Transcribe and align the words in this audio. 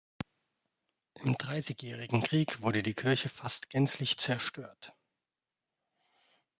Im 1.19 1.37
Dreißigjährigen 1.37 2.23
Krieg 2.23 2.63
wurde 2.63 2.81
die 2.81 2.95
Kirche 2.95 3.29
fast 3.29 3.69
gänzlich 3.69 4.17
zerstört. 4.17 4.93